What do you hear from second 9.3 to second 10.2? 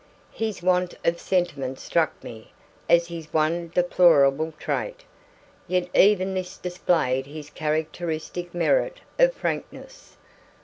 frankness.